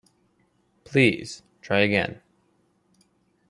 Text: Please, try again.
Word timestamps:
Please, 0.83 1.43
try 1.61 1.81
again. 1.81 2.21